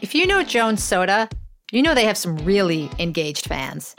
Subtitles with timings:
[0.00, 1.28] If you know Jones Soda,
[1.72, 3.96] you know they have some really engaged fans.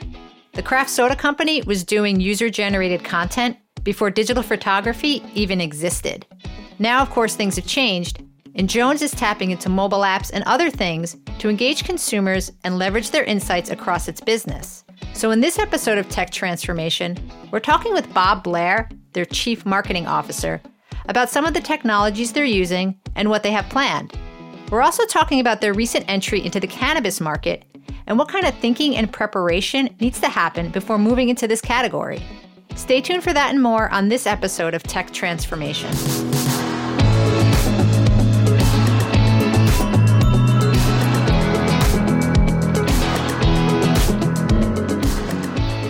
[0.54, 6.26] The craft soda company was doing user generated content before digital photography even existed.
[6.78, 8.22] Now, of course, things have changed,
[8.54, 13.10] and Jones is tapping into mobile apps and other things to engage consumers and leverage
[13.10, 14.84] their insights across its business.
[15.12, 17.18] So, in this episode of Tech Transformation,
[17.50, 20.62] we're talking with Bob Blair, their Chief Marketing Officer,
[21.08, 24.18] about some of the technologies they're using and what they have planned.
[24.70, 27.64] We're also talking about their recent entry into the cannabis market
[28.06, 32.22] and what kind of thinking and preparation needs to happen before moving into this category.
[32.76, 35.90] Stay tuned for that and more on this episode of Tech Transformation.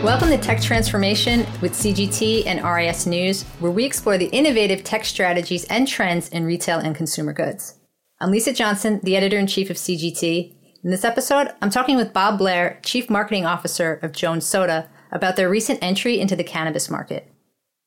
[0.02, 5.05] Welcome to Tech Transformation with CGT and RIS News, where we explore the innovative tech
[5.05, 7.74] strategies and trends in retail and consumer goods.
[8.23, 10.52] I'm Lisa Johnson, the editor in chief of CGT.
[10.84, 15.37] In this episode, I'm talking with Bob Blair, Chief Marketing Officer of Jones Soda, about
[15.37, 17.32] their recent entry into the cannabis market.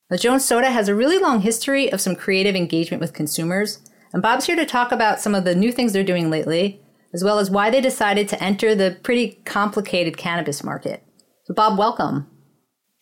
[0.10, 4.24] Now, Jones Soda has a really long history of some creative engagement with consumers, and
[4.24, 6.82] Bob's here to talk about some of the new things they're doing lately,
[7.14, 11.04] as well as why they decided to enter the pretty complicated cannabis market.
[11.44, 12.28] So, Bob, welcome.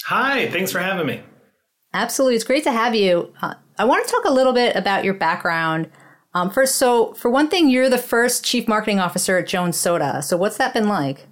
[0.03, 1.23] Hi, thanks for having me.
[1.93, 2.35] Absolutely.
[2.35, 3.33] It's great to have you.
[3.41, 5.89] Uh, I want to talk a little bit about your background.
[6.33, 10.21] Um, first, so for one thing, you're the first chief marketing officer at Jones Soda.
[10.21, 11.27] So, what's that been like?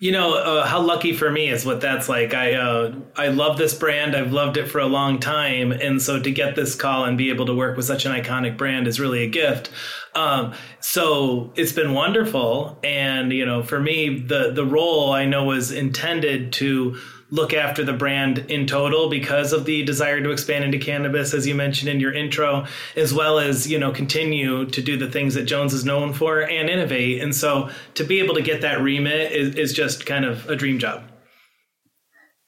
[0.00, 2.32] You know uh, how lucky for me is what that's like.
[2.32, 4.16] I uh, I love this brand.
[4.16, 7.28] I've loved it for a long time, and so to get this call and be
[7.28, 9.70] able to work with such an iconic brand is really a gift.
[10.14, 15.44] Um, so it's been wonderful, and you know, for me, the the role I know
[15.44, 16.98] was intended to
[17.30, 21.46] look after the brand in total because of the desire to expand into cannabis, as
[21.46, 25.34] you mentioned in your intro, as well as, you know, continue to do the things
[25.34, 27.22] that Jones is known for and innovate.
[27.22, 30.56] And so to be able to get that remit is, is just kind of a
[30.56, 31.04] dream job.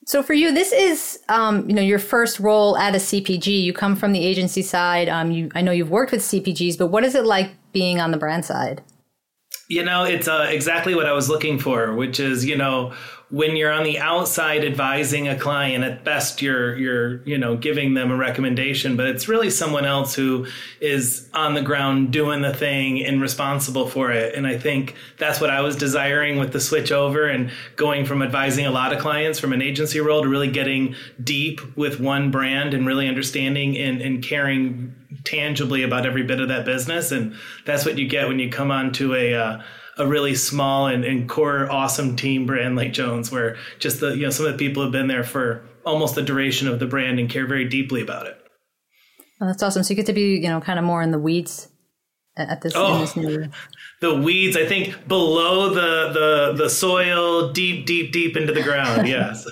[0.05, 3.63] So for you, this is um, you know your first role at a CPG.
[3.63, 5.09] You come from the agency side.
[5.09, 8.11] Um, you I know you've worked with CPGs, but what is it like being on
[8.11, 8.83] the brand side?
[9.69, 12.93] You know, it's uh, exactly what I was looking for, which is you know
[13.33, 17.95] when you're on the outside advising a client at best you're you're you know giving
[17.95, 20.47] them a recommendation but it's really someone else who
[20.83, 24.35] is on the ground doing the thing and responsible for it.
[24.35, 28.23] And i think that's what i was desiring with the switch over and going from
[28.23, 30.95] advising a lot of clients from an agency role to really getting
[31.25, 34.95] deep with one brand and really understanding and, and caring
[35.25, 37.13] tangibly about every bit of that business.
[37.13, 39.63] And that's what you get when you come onto a uh,
[39.99, 44.23] a really small and, and core awesome team brand like Jones, where just the you
[44.23, 47.19] know some of the people have been there for almost the duration of the brand
[47.19, 48.39] and care very deeply about it.
[49.41, 49.83] Oh, that's awesome.
[49.83, 51.69] So you get to be you know kind of more in the weeds
[52.37, 53.49] at this, oh, this new
[54.01, 59.07] the weeds i think below the the the soil deep deep deep into the ground
[59.09, 59.47] yes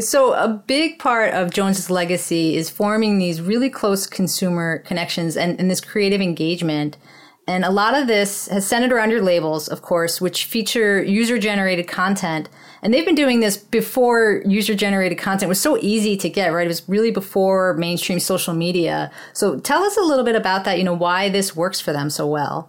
[0.06, 5.58] so a big part of jones's legacy is forming these really close consumer connections and,
[5.58, 6.98] and this creative engagement
[7.48, 11.38] and a lot of this has centered around your labels, of course, which feature user
[11.38, 12.48] generated content.
[12.82, 16.66] And they've been doing this before user generated content was so easy to get, right?
[16.66, 19.10] It was really before mainstream social media.
[19.32, 22.10] So tell us a little bit about that, you know, why this works for them
[22.10, 22.68] so well.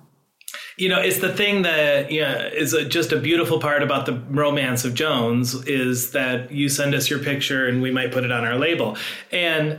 [0.78, 4.14] You know, it's the thing that yeah is a, just a beautiful part about the
[4.30, 8.32] romance of Jones is that you send us your picture and we might put it
[8.32, 8.98] on our label,
[9.32, 9.78] and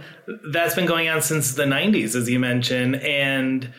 [0.52, 3.72] that's been going on since the '90s, as you mentioned, and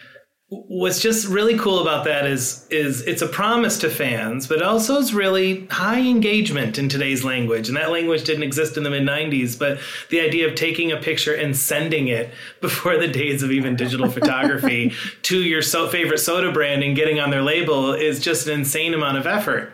[0.50, 5.00] what's just really cool about that is is it's a promise to fans but also
[5.00, 7.68] it's really high engagement in today's language.
[7.68, 9.80] And that language didn't exist in the mid 90s but
[10.12, 14.10] the idea of taking a picture and sending it before the days of even digital
[14.10, 18.60] photography to your so favorite soda brand and getting on their label is just an
[18.60, 19.74] insane amount of effort.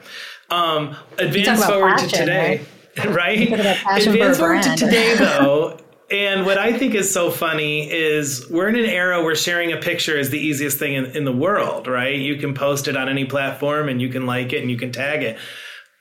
[0.49, 2.61] Um, advance forward passion, to today
[2.97, 3.51] right, right?
[3.97, 5.77] advance forward to today though
[6.11, 9.77] and what I think is so funny is we're in an era where sharing a
[9.77, 12.15] picture is the easiest thing in, in the world, right?
[12.15, 14.91] You can post it on any platform and you can like it and you can
[14.91, 15.37] tag it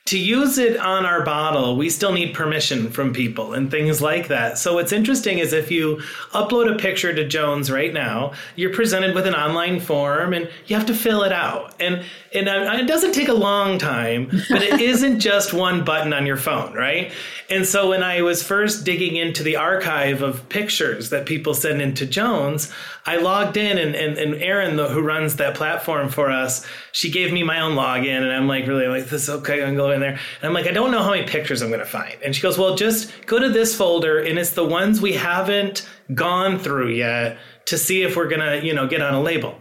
[0.05, 4.29] to use it on our bottle, we still need permission from people and things like
[4.29, 4.57] that.
[4.57, 9.13] So what's interesting is if you upload a picture to Jones right now, you're presented
[9.13, 11.79] with an online form and you have to fill it out.
[11.79, 12.03] And
[12.33, 16.25] and uh, it doesn't take a long time, but it isn't just one button on
[16.25, 17.11] your phone, right?
[17.51, 21.81] And so when I was first digging into the archive of pictures that people send
[21.81, 22.71] into Jones,
[23.05, 27.11] I logged in and, and, and Erin, the, who runs that platform for us, she
[27.11, 29.81] gave me my own login and I'm like, really like this, okay, I'm going to
[29.81, 30.11] go in there.
[30.11, 32.15] And I'm like, I don't know how many pictures I'm going to find.
[32.23, 35.85] And she goes, well, just go to this folder and it's the ones we haven't
[36.13, 39.57] gone through yet to see if we're going to, you know, get on a label.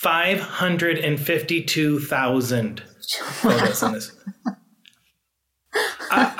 [0.00, 2.80] 552,000
[3.42, 4.16] photos in this.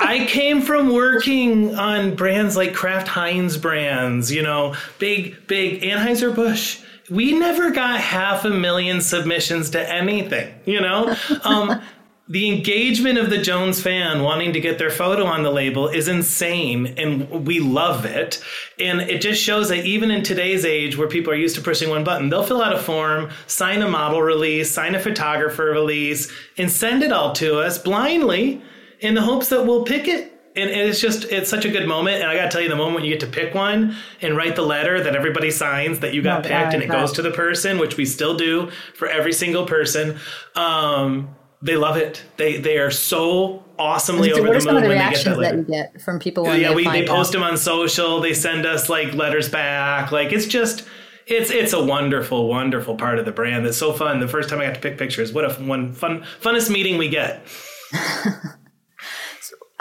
[0.03, 6.81] I, came from working on brands like Kraft Heinz brands, you know, big, big Anheuser-Busch.
[7.09, 11.15] We never got half a million submissions to anything, you know?
[11.43, 11.81] Um,
[12.29, 16.07] the engagement of the Jones fan wanting to get their photo on the label is
[16.07, 18.41] insane and we love it.
[18.79, 21.89] And it just shows that even in today's age where people are used to pushing
[21.89, 26.31] one button, they'll fill out a form, sign a model release, sign a photographer release,
[26.57, 28.61] and send it all to us blindly
[29.03, 30.31] in the hopes that we'll pick it.
[30.55, 32.21] And it's just, it's such a good moment.
[32.21, 34.55] And I got to tell you, the moment you get to pick one and write
[34.55, 37.31] the letter that everybody signs that you got oh, picked and it goes to the
[37.31, 40.19] person, which we still do for every single person.
[40.55, 42.21] Um, they love it.
[42.35, 45.63] They they are so awesomely over the moon when the they get that, that you
[45.63, 46.45] get from people.
[46.55, 47.39] yeah, we they post out.
[47.39, 48.19] them on social.
[48.19, 50.11] They send us like letters back.
[50.11, 50.85] Like it's just
[51.25, 53.65] it's it's a wonderful wonderful part of the brand.
[53.65, 54.19] It's so fun.
[54.19, 57.07] The first time I got to pick pictures, what a one fun funnest meeting we
[57.07, 57.47] get.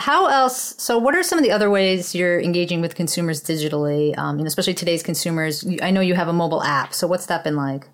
[0.03, 0.75] How else?
[0.79, 4.19] So, what are some of the other ways you're engaging with consumers digitally?
[4.19, 5.65] Um, and especially today's consumers.
[5.81, 6.93] I know you have a mobile app.
[6.93, 7.87] So, what's that been like?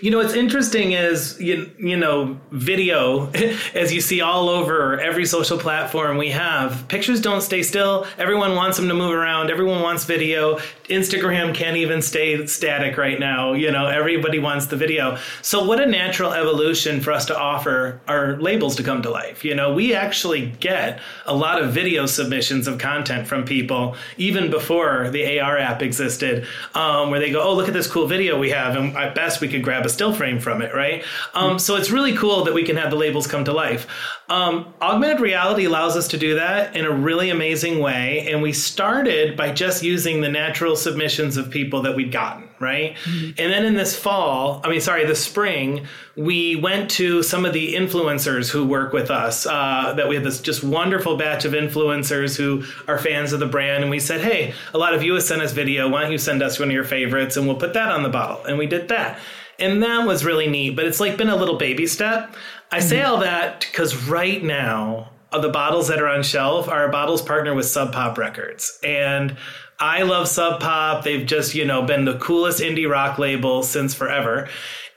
[0.00, 3.26] You know, what's interesting is, you, you know, video,
[3.74, 8.06] as you see all over every social platform we have, pictures don't stay still.
[8.16, 9.50] Everyone wants them to move around.
[9.50, 10.58] Everyone wants video.
[10.84, 13.52] Instagram can't even stay static right now.
[13.52, 15.18] You know, everybody wants the video.
[15.42, 19.44] So, what a natural evolution for us to offer our labels to come to life.
[19.44, 24.50] You know, we actually get a lot of video submissions of content from people even
[24.50, 28.38] before the AR app existed, um, where they go, oh, look at this cool video
[28.38, 28.76] we have.
[28.76, 31.04] And at best, we could grab a still frame from it, right?
[31.34, 31.58] Um, mm-hmm.
[31.58, 33.86] So, it's really cool that we can have the labels come to life.
[34.30, 38.28] Um, augmented reality allows us to do that in a really amazing way.
[38.30, 42.94] And we started by just using the natural submissions of people that we'd gotten, right?
[43.04, 43.30] Mm-hmm.
[43.38, 47.54] And then in this fall, I mean, sorry, the spring, we went to some of
[47.54, 49.46] the influencers who work with us.
[49.46, 53.46] Uh, that we had this just wonderful batch of influencers who are fans of the
[53.46, 53.82] brand.
[53.82, 55.88] And we said, hey, a lot of you have sent us video.
[55.88, 58.08] Why don't you send us one of your favorites and we'll put that on the
[58.10, 58.44] bottle?
[58.44, 59.18] And we did that.
[59.58, 62.34] And that was really neat, but it's like been a little baby step.
[62.70, 63.10] I say mm-hmm.
[63.10, 67.66] all that because right now, the bottles that are on shelf are bottles partner with
[67.66, 68.78] Sub Pop Records.
[68.82, 69.36] And
[69.78, 71.04] I love Sub Pop.
[71.04, 74.48] They've just, you know, been the coolest indie rock label since forever.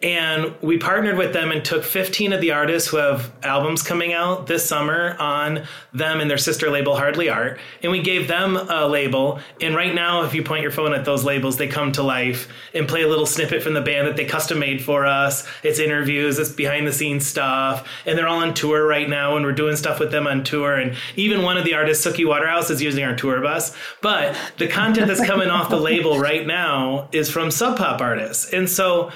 [0.04, 4.14] And we partnered with them and took 15 of the artists who have albums coming
[4.14, 5.64] out this summer on
[5.94, 7.60] them and their sister label, Hardly Art.
[7.84, 9.40] And we gave them a label.
[9.62, 12.48] And right now, if you point your phone at those labels, they come to life
[12.74, 15.48] and play a little snippet from the band that they custom made for us.
[15.62, 17.88] It's interviews, it's behind the scenes stuff.
[18.08, 20.78] And they're all on tour right now, and we're doing stuff with them on tour.
[20.78, 23.76] And even one of the artists, Suki Waterhouse, is using our tour bus.
[24.02, 28.52] But the content that's coming off the label right now is from Sub Pop artists.
[28.52, 29.12] And so,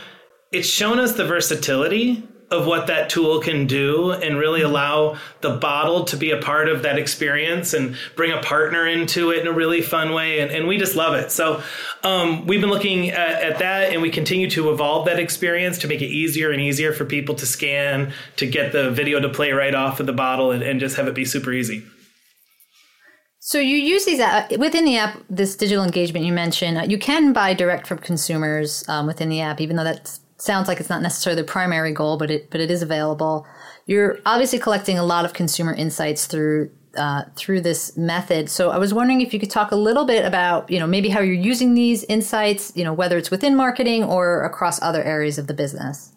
[0.56, 5.58] it's shown us the versatility of what that tool can do and really allow the
[5.58, 9.48] bottle to be a part of that experience and bring a partner into it in
[9.48, 10.40] a really fun way.
[10.40, 11.32] And, and we just love it.
[11.32, 11.62] So
[12.04, 15.88] um, we've been looking at, at, that and we continue to evolve that experience to
[15.88, 19.52] make it easier and easier for people to scan, to get the video to play
[19.52, 21.84] right off of the bottle and, and just have it be super easy.
[23.40, 25.20] So you use these uh, within the app.
[25.30, 29.42] This digital engagement you mentioned, uh, you can buy direct from consumers um, within the
[29.42, 32.62] app, even though that's sounds like it's not necessarily the primary goal, but it but
[32.62, 33.46] it is available.
[33.86, 38.50] You're obviously collecting a lot of consumer insights through uh, through this method.
[38.50, 41.10] So I was wondering if you could talk a little bit about you know maybe
[41.10, 45.38] how you're using these insights, you know whether it's within marketing or across other areas
[45.38, 46.12] of the business.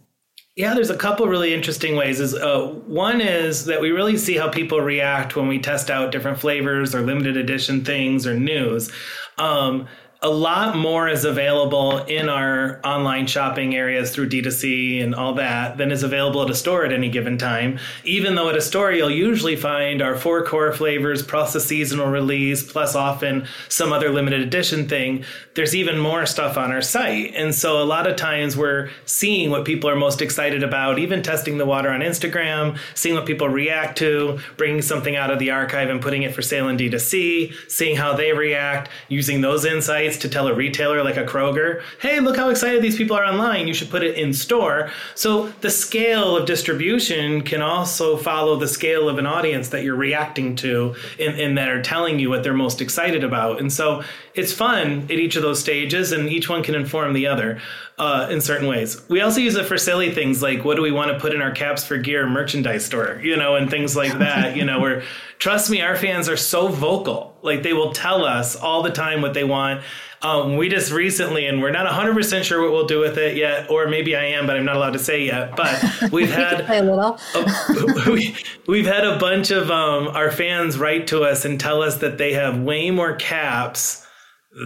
[0.56, 2.18] Yeah, there's a couple really interesting ways.
[2.18, 6.10] Is uh, one is that we really see how people react when we test out
[6.10, 8.90] different flavors or limited edition things or news.
[9.38, 9.86] Um,
[10.20, 15.78] a lot more is available in our online shopping areas through D2C and all that
[15.78, 17.78] than is available at a store at any given time.
[18.02, 22.08] Even though at a store you'll usually find our four core flavors plus a seasonal
[22.08, 27.32] release, plus often some other limited edition thing, there's even more stuff on our site.
[27.36, 31.22] And so a lot of times we're seeing what people are most excited about, even
[31.22, 35.52] testing the water on Instagram, seeing what people react to, bringing something out of the
[35.52, 40.07] archive and putting it for sale in D2C, seeing how they react, using those insights
[40.16, 43.68] to tell a retailer like a Kroger, hey, look how excited these people are online.
[43.68, 44.90] You should put it in store.
[45.14, 49.96] So the scale of distribution can also follow the scale of an audience that you're
[49.96, 53.60] reacting to and, that are telling you what they're most excited about.
[53.60, 54.02] And so
[54.34, 57.60] it's fun at each of those stages, and each one can inform the other
[57.98, 59.00] uh, in certain ways.
[59.08, 61.42] We also use it for silly things like what do we want to put in
[61.42, 65.02] our caps for gear merchandise store, you know, and things like that, you know, where
[65.38, 67.36] trust me, our fans are so vocal.
[67.48, 69.82] Like they will tell us all the time what they want.
[70.20, 73.70] Um, we just recently, and we're not 100% sure what we'll do with it yet,
[73.70, 75.56] or maybe I am, but I'm not allowed to say yet.
[75.56, 75.80] But
[76.12, 77.18] we've had a little.
[77.36, 78.10] a,
[78.66, 81.98] we, have had a bunch of um, our fans write to us and tell us
[81.98, 84.04] that they have way more caps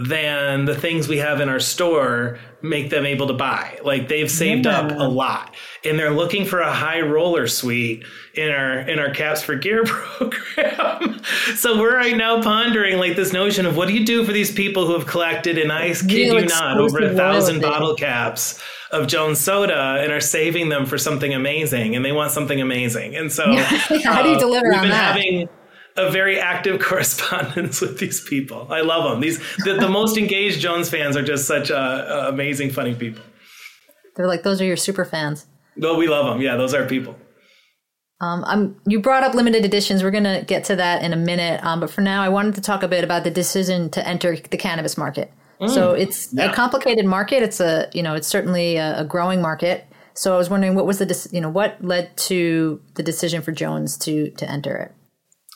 [0.07, 3.79] than the things we have in our store make them able to buy.
[3.85, 4.81] Like they've saved yeah.
[4.81, 5.55] up a lot
[5.85, 8.05] and they're looking for a high roller suite
[8.35, 11.21] in our in our caps for gear program.
[11.55, 14.53] so we're right now pondering like this notion of what do you do for these
[14.53, 18.63] people who have collected and I kid you, you not over a thousand bottle caps
[18.93, 23.17] of Jones soda and are saving them for something amazing and they want something amazing.
[23.17, 25.17] And so how do you uh, deliver uh, on that?
[25.17, 25.49] Having,
[25.97, 28.67] a very active correspondence with these people.
[28.71, 29.21] I love them.
[29.21, 33.23] These the, the most engaged Jones fans are just such uh, uh, amazing, funny people.
[34.17, 35.47] They're like those are your super fans.
[35.77, 36.43] No, we love them.
[36.43, 37.17] Yeah, those are people.
[38.21, 40.05] Um, I'm, you brought up limited editions.
[40.05, 41.63] We're going to get to that in a minute.
[41.65, 44.37] Um, but for now, I wanted to talk a bit about the decision to enter
[44.37, 45.33] the cannabis market.
[45.61, 46.51] Mm, so it's yeah.
[46.51, 47.43] a complicated market.
[47.43, 49.87] It's a you know it's certainly a, a growing market.
[50.15, 53.53] So I was wondering what was the you know what led to the decision for
[53.53, 54.95] Jones to to enter it.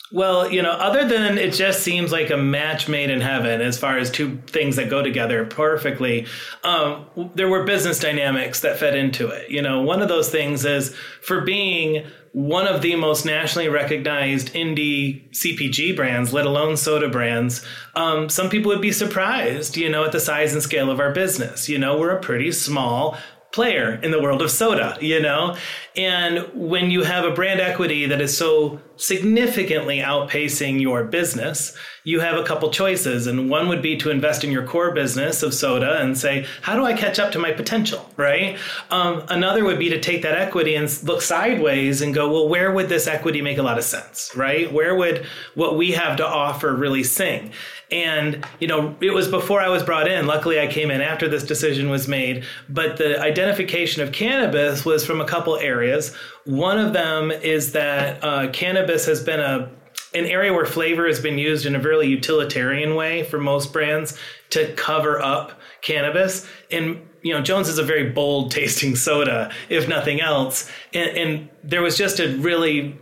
[0.09, 3.77] Well, you know, other than it just seems like a match made in heaven as
[3.77, 6.27] far as two things that go together perfectly,
[6.63, 9.49] um, there were business dynamics that fed into it.
[9.49, 14.53] You know, one of those things is for being one of the most nationally recognized
[14.53, 20.05] indie CPG brands, let alone soda brands, um, some people would be surprised, you know,
[20.05, 21.67] at the size and scale of our business.
[21.67, 23.17] You know, we're a pretty small
[23.51, 25.57] player in the world of soda, you know?
[25.95, 32.19] And when you have a brand equity that is so significantly outpacing your business, you
[32.19, 33.27] have a couple choices.
[33.27, 36.75] And one would be to invest in your core business of soda and say, how
[36.75, 38.57] do I catch up to my potential, right?
[38.89, 42.71] Um, another would be to take that equity and look sideways and go, well, where
[42.71, 44.71] would this equity make a lot of sense, right?
[44.71, 45.25] Where would
[45.55, 47.51] what we have to offer really sing?
[47.89, 50.27] And, you know, it was before I was brought in.
[50.27, 52.43] Luckily, I came in after this decision was made.
[52.67, 56.13] But the identification of cannabis was from a couple areas.
[56.47, 59.69] One of them is that uh, cannabis has been a
[60.13, 64.17] an area where flavor has been used in a very utilitarian way for most brands
[64.51, 65.51] to cover up
[65.81, 66.47] cannabis.
[66.71, 70.71] And you know, Jones is a very bold tasting soda, if nothing else.
[70.93, 72.97] And, and there was just a really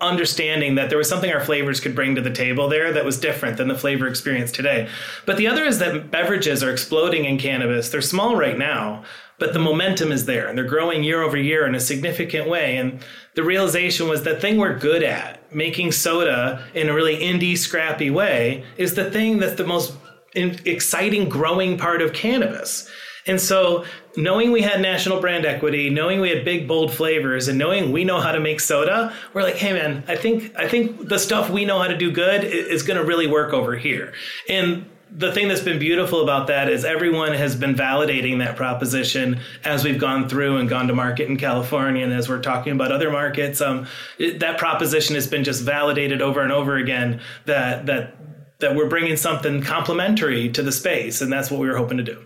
[0.00, 3.18] understanding that there was something our flavors could bring to the table there that was
[3.18, 4.88] different than the flavor experience today.
[5.24, 7.88] But the other is that beverages are exploding in cannabis.
[7.88, 9.04] They're small right now,
[9.38, 12.76] but the momentum is there and they're growing year over year in a significant way.
[12.76, 13.00] And
[13.34, 18.10] the realization was the thing we're good at, making soda in a really indie, scrappy
[18.10, 19.94] way, is the thing that's the most
[20.34, 22.88] exciting, growing part of cannabis.
[23.26, 23.84] And so,
[24.16, 28.04] knowing we had national brand equity, knowing we had big bold flavors, and knowing we
[28.04, 31.48] know how to make soda, we're like, hey man, I think I think the stuff
[31.48, 34.12] we know how to do good is going to really work over here.
[34.48, 34.84] And
[35.16, 39.84] the thing that's been beautiful about that is everyone has been validating that proposition as
[39.84, 43.10] we've gone through and gone to market in California, and as we're talking about other
[43.10, 43.60] markets.
[43.60, 43.86] Um,
[44.18, 48.16] it, that proposition has been just validated over and over again that that
[48.58, 52.04] that we're bringing something complementary to the space, and that's what we were hoping to
[52.04, 52.24] do.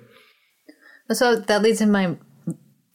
[1.13, 2.17] So that leads in my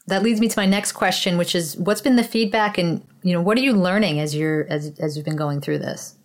[0.07, 3.33] that leads me to my next question, which is what's been the feedback and you
[3.33, 6.15] know what are you learning as you're as as you've been going through this?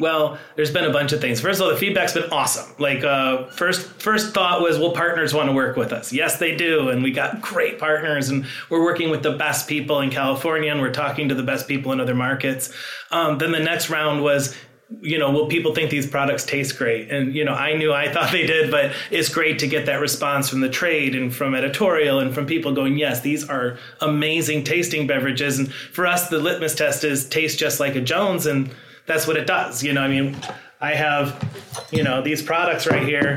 [0.00, 1.40] Well, there's been a bunch of things.
[1.40, 2.72] First of all, the feedback's been awesome.
[2.78, 6.12] Like uh, first first thought was, will partners want to work with us?
[6.12, 10.00] Yes, they do, and we got great partners, and we're working with the best people
[10.00, 12.72] in California, and we're talking to the best people in other markets.
[13.10, 14.56] Um, then the next round was,
[15.00, 17.10] you know, will people think these products taste great?
[17.10, 20.00] And, you know, I knew I thought they did, but it's great to get that
[20.00, 24.64] response from the trade and from editorial and from people going, yes, these are amazing
[24.64, 25.58] tasting beverages.
[25.58, 28.46] And for us, the litmus test is taste just like a Jones.
[28.46, 28.70] And
[29.08, 29.82] that's what it does.
[29.82, 30.36] You know, I mean,
[30.80, 31.44] I have,
[31.90, 33.36] you know, these products right here,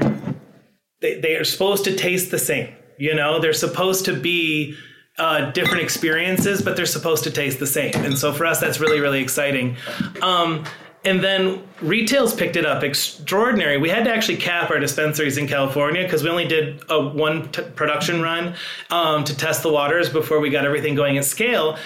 [0.99, 2.71] they, they are supposed to taste the same.
[2.99, 4.75] You know, they're supposed to be
[5.17, 7.95] uh, different experiences, but they're supposed to taste the same.
[7.95, 9.75] And so for us, that's really, really exciting.
[10.21, 10.65] Um,
[11.03, 13.77] and then retail's picked it up extraordinary.
[13.77, 17.51] We had to actually cap our dispensaries in California because we only did a one
[17.51, 18.53] t- production run
[18.91, 21.77] um, to test the waters before we got everything going at scale.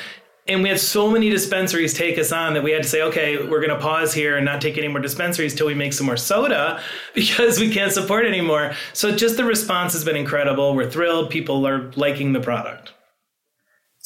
[0.47, 3.37] And we had so many dispensaries take us on that we had to say, okay,
[3.37, 6.05] we're going to pause here and not take any more dispensaries till we make some
[6.05, 6.81] more soda
[7.15, 8.73] because we can't support anymore.
[8.93, 10.75] So just the response has been incredible.
[10.75, 11.31] We're thrilled.
[11.31, 12.94] People are liking the product.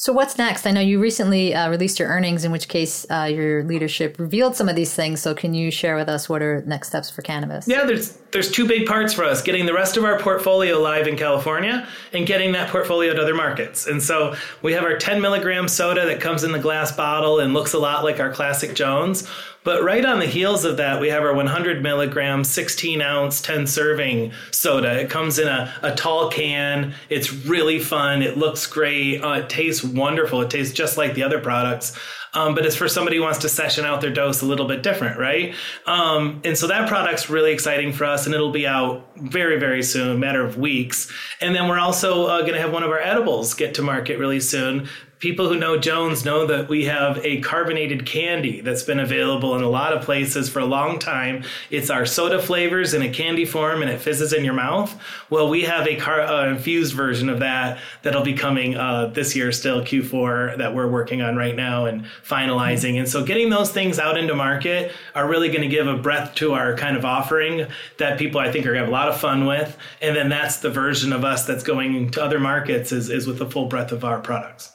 [0.00, 0.66] So, what's next?
[0.66, 4.56] I know you recently uh, released your earnings, in which case uh, your leadership revealed
[4.56, 5.20] some of these things.
[5.20, 7.68] So, can you share with us what are next steps for cannabis?
[7.68, 11.06] Yeah, there's there's two big parts for us: getting the rest of our portfolio live
[11.06, 13.86] in California and getting that portfolio to other markets.
[13.86, 17.52] And so, we have our 10 milligram soda that comes in the glass bottle and
[17.52, 19.28] looks a lot like our classic Jones.
[19.62, 23.66] But right on the heels of that, we have our 100 milligram, 16 ounce, 10
[23.66, 24.98] serving soda.
[24.98, 26.94] It comes in a, a tall can.
[27.10, 28.22] It's really fun.
[28.22, 29.22] It looks great.
[29.22, 30.40] Uh, it tastes wonderful.
[30.40, 31.98] It tastes just like the other products.
[32.32, 34.82] Um, but it's for somebody who wants to session out their dose a little bit
[34.82, 35.54] different, right?
[35.86, 39.82] Um, and so that product's really exciting for us, and it'll be out very, very
[39.82, 41.12] soon, matter of weeks.
[41.40, 44.18] And then we're also uh, going to have one of our edibles get to market
[44.18, 44.88] really soon
[45.20, 49.62] people who know Jones know that we have a carbonated candy that's been available in
[49.62, 51.44] a lot of places for a long time.
[51.68, 54.98] It's our soda flavors in a candy form and it fizzes in your mouth.
[55.28, 59.36] Well, we have a car uh, infused version of that that'll be coming uh, this
[59.36, 62.98] year, still Q4, that we're working on right now and finalizing.
[62.98, 66.34] And so getting those things out into market are really going to give a breadth
[66.36, 67.66] to our kind of offering
[67.98, 69.76] that people I think are going to have a lot of fun with.
[70.00, 73.38] And then that's the version of us that's going to other markets is, is with
[73.38, 74.72] the full breadth of our products.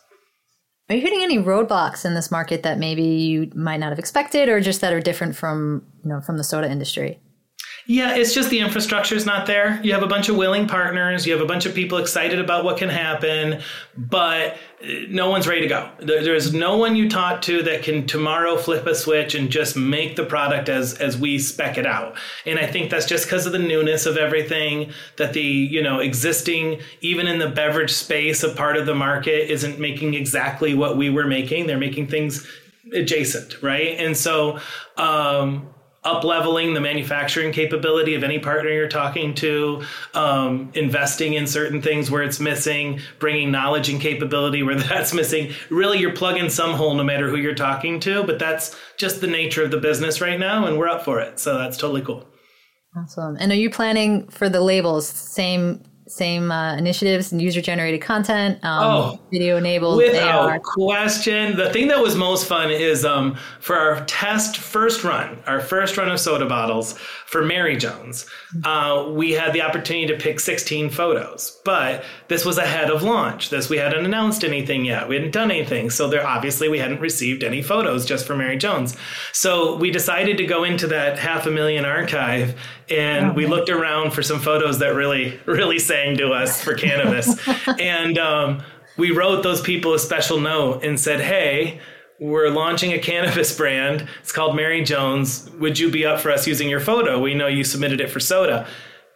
[0.87, 4.49] Are you hitting any roadblocks in this market that maybe you might not have expected,
[4.49, 7.19] or just that are different from you know from the soda industry?
[7.87, 9.79] Yeah, it's just the infrastructure is not there.
[9.83, 12.63] You have a bunch of willing partners, you have a bunch of people excited about
[12.63, 13.61] what can happen,
[13.95, 14.57] but
[15.07, 15.91] no one's ready to go.
[15.99, 20.15] There's no one you talk to that can tomorrow flip a switch and just make
[20.15, 22.15] the product as as we spec it out.
[22.47, 25.99] And I think that's just because of the newness of everything that the, you know,
[25.99, 30.97] existing even in the beverage space a part of the market isn't making exactly what
[30.97, 31.67] we were making.
[31.67, 32.47] They're making things
[32.93, 33.95] adjacent, right?
[33.99, 34.59] And so
[34.97, 35.67] um
[36.05, 39.83] up leveling the manufacturing capability of any partner you're talking to,
[40.13, 45.51] um, investing in certain things where it's missing, bringing knowledge and capability where that's missing.
[45.69, 49.27] Really, you're plugging some hole no matter who you're talking to, but that's just the
[49.27, 51.39] nature of the business right now, and we're up for it.
[51.39, 52.25] So that's totally cool.
[52.95, 53.35] Awesome.
[53.39, 58.63] And are you planning for the labels same same uh, initiatives and user generated content,
[58.63, 59.97] um, oh, video enabled.
[59.97, 60.59] Without AR.
[60.59, 61.55] question.
[61.55, 65.97] The thing that was most fun is um, for our test first run, our first
[65.97, 68.27] run of soda bottles for Mary Jones,
[68.63, 71.59] uh, we had the opportunity to pick 16 photos.
[71.65, 73.49] But this was ahead of launch.
[73.49, 75.09] This we hadn't announced anything yet.
[75.09, 75.89] We hadn't done anything.
[75.89, 78.95] So there obviously we hadn't received any photos just for Mary Jones.
[79.33, 82.55] So we decided to go into that half a million archive
[82.89, 86.73] and oh, we looked around for some photos that really, really sang to us for
[86.73, 87.39] cannabis.
[87.79, 88.63] and um,
[88.97, 91.79] we wrote those people a special note and said, hey,
[92.19, 94.07] we're launching a cannabis brand.
[94.21, 95.49] It's called Mary Jones.
[95.59, 97.19] Would you be up for us using your photo?
[97.19, 98.67] We know you submitted it for soda.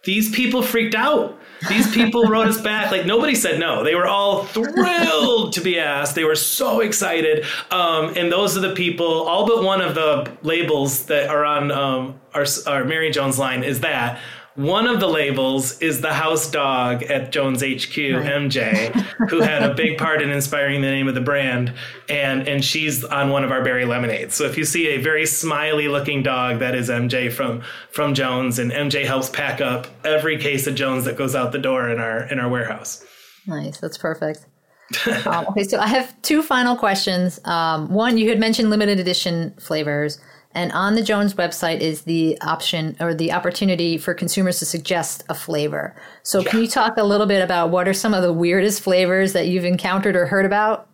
[0.02, 1.38] These people freaked out.
[1.68, 2.90] These people wrote us back.
[2.90, 3.84] Like nobody said no.
[3.84, 6.14] They were all thrilled to be asked.
[6.14, 7.44] They were so excited.
[7.70, 11.70] Um, and those are the people, all but one of the labels that are on
[11.70, 14.18] um, our, our Mary Jones line is that.
[14.60, 17.96] One of the labels is the house dog at Jones HQ.
[17.96, 18.92] MJ,
[19.30, 21.72] who had a big part in inspiring the name of the brand,
[22.10, 24.34] and and she's on one of our berry lemonades.
[24.34, 28.58] So if you see a very smiley looking dog, that is MJ from from Jones,
[28.58, 31.98] and MJ helps pack up every case of Jones that goes out the door in
[31.98, 33.02] our in our warehouse.
[33.46, 34.44] Nice, that's perfect.
[35.26, 37.40] um, okay, so I have two final questions.
[37.46, 40.20] Um, one, you had mentioned limited edition flavors.
[40.52, 45.22] And on the Jones website is the option or the opportunity for consumers to suggest
[45.28, 45.94] a flavor.
[46.22, 46.50] So, yeah.
[46.50, 49.46] can you talk a little bit about what are some of the weirdest flavors that
[49.46, 50.88] you've encountered or heard about?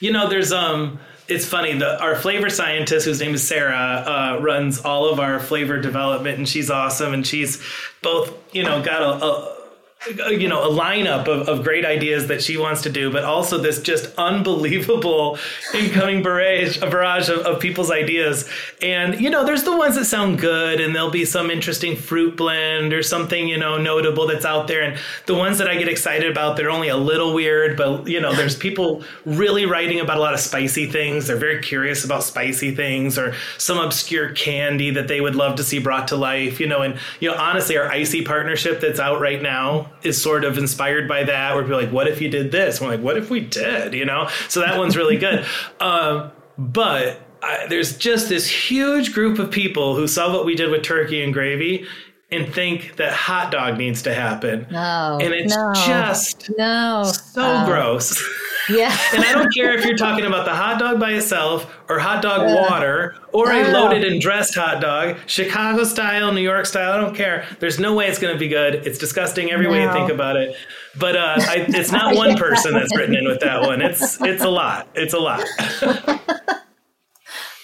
[0.00, 1.78] You know, there's um, it's funny.
[1.78, 6.38] The our flavor scientist, whose name is Sarah, uh, runs all of our flavor development,
[6.38, 7.14] and she's awesome.
[7.14, 7.62] And she's
[8.02, 9.55] both, you know, got a, a
[10.06, 13.24] Uh, you know a lineup of, of great ideas that she wants to do but
[13.24, 15.36] also this just unbelievable
[15.74, 18.48] incoming barrage a barrage of, of, people's ideas.
[18.80, 22.36] And you know there's the ones that sound good and there'll be some interesting fruit
[22.36, 24.82] blend or something you know notable that's out there.
[24.82, 28.20] And the ones that i get excited about they're only a little weird but you
[28.20, 31.26] know there's people really writing about a lot of spicy things.
[31.26, 35.64] They're very curious about spicy things or some obscure candy that they would love to
[35.64, 39.20] see brought to life you know and you know honestly our icy partnership that's out
[39.20, 41.54] right now is sort of inspired by that.
[41.54, 44.04] Where people like, "What if you did this?" we're like, "What if we did?" You
[44.04, 44.28] know.
[44.48, 45.44] So that one's really good.
[45.78, 50.70] Um, but I, there's just this huge group of people who saw what we did
[50.70, 51.86] with turkey and gravy
[52.30, 54.66] and think that hot dog needs to happen.
[54.70, 58.18] No, and it's no, just no, so uh, gross.
[58.68, 58.96] Yeah.
[59.14, 62.22] and I don't care if you're talking about the hot dog by itself or hot
[62.22, 66.92] dog uh, water or a loaded and dressed hot dog, Chicago style, New York style.
[66.92, 67.46] I don't care.
[67.60, 68.74] There's no way it's going to be good.
[68.86, 69.72] It's disgusting every no.
[69.72, 70.56] way you think about it.
[70.98, 73.82] But uh, I, it's not one person that's written in with that one.
[73.82, 74.88] It's it's a lot.
[74.94, 75.44] It's a lot.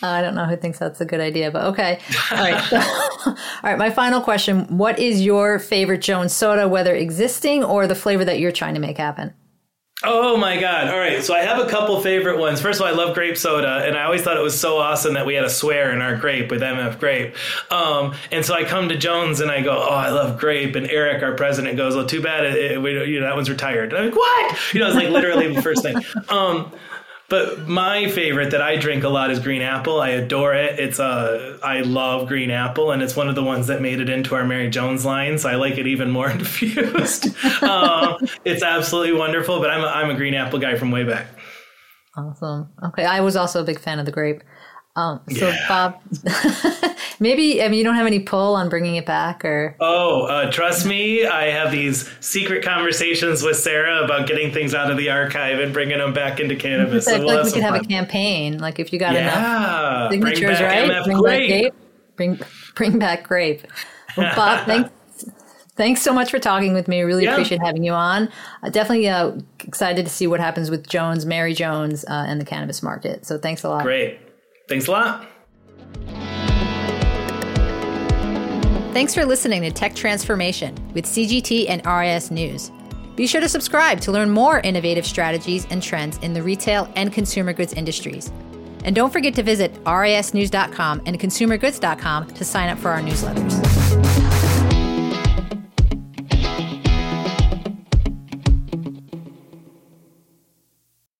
[0.02, 2.00] I don't know who thinks that's a good idea, but okay.
[2.32, 2.72] All right.
[3.26, 3.78] all right.
[3.78, 8.40] My final question What is your favorite Jones soda, whether existing or the flavor that
[8.40, 9.32] you're trying to make happen?
[10.04, 10.88] Oh my God.
[10.88, 11.22] All right.
[11.22, 12.60] So I have a couple favorite ones.
[12.60, 15.14] First of all, I love grape soda, and I always thought it was so awesome
[15.14, 17.34] that we had a swear in our grape with MF Grape.
[17.70, 20.74] Um, and so I come to Jones and I go, Oh, I love grape.
[20.74, 23.50] And Eric, our president, goes, Well, too bad it, it, we, you know, that one's
[23.50, 23.92] retired.
[23.92, 24.74] And I'm like, What?
[24.74, 25.96] You know, it's like literally the first thing.
[26.28, 26.72] Um,
[27.32, 30.02] but my favorite that I drink a lot is green apple.
[30.02, 30.78] I adore it.
[30.78, 34.10] It's a uh, love green apple, and it's one of the ones that made it
[34.10, 35.38] into our Mary Jones line.
[35.38, 37.34] So I like it even more infused.
[37.62, 39.60] um, it's absolutely wonderful.
[39.60, 41.26] But I'm a, I'm a green apple guy from way back.
[42.18, 42.68] Awesome.
[42.84, 44.42] Okay, I was also a big fan of the grape.
[44.94, 45.68] Um, so yeah.
[45.68, 46.00] Bob,
[47.20, 50.50] maybe I mean you don't have any pull on bringing it back, or oh, uh,
[50.50, 55.08] trust me, I have these secret conversations with Sarah about getting things out of the
[55.08, 57.08] archive and bringing them back into cannabis.
[57.08, 60.08] I so we'll like we could have a campaign, like if you got yeah.
[60.08, 60.90] enough signatures, bring right?
[60.90, 61.40] MF bring grape.
[61.40, 61.74] back grape.
[62.16, 62.40] Bring
[62.74, 63.66] bring back grape.
[64.18, 64.90] Well, Bob, thanks.
[65.74, 66.98] Thanks so much for talking with me.
[66.98, 67.32] I really yeah.
[67.32, 68.28] appreciate having you on.
[68.62, 72.44] Uh, definitely uh, excited to see what happens with Jones, Mary Jones, uh, and the
[72.44, 73.24] cannabis market.
[73.24, 73.82] So thanks a lot.
[73.82, 74.20] Great.
[74.72, 75.26] Thanks a lot.
[78.94, 82.72] Thanks for listening to Tech Transformation with CGT and RIS News.
[83.14, 87.12] Be sure to subscribe to learn more innovative strategies and trends in the retail and
[87.12, 88.32] consumer goods industries.
[88.82, 93.81] And don't forget to visit risnews.com and consumergoods.com to sign up for our newsletters.